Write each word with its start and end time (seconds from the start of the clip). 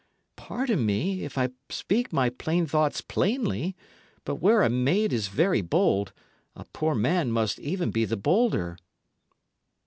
Pardon 0.35 0.83
me 0.83 1.23
if 1.23 1.37
I 1.37 1.49
speak 1.69 2.11
my 2.11 2.29
plain 2.31 2.65
thoughts 2.65 3.01
plainly; 3.01 3.75
but 4.25 4.37
where 4.37 4.63
a 4.63 4.67
maid 4.67 5.13
is 5.13 5.27
very 5.27 5.61
bold, 5.61 6.11
a 6.55 6.65
poor 6.73 6.95
man 6.95 7.31
must 7.31 7.59
even 7.59 7.91
be 7.91 8.03
the 8.05 8.17
bolder." 8.17 8.77